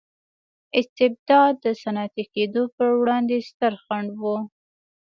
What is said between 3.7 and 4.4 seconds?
خنډ و.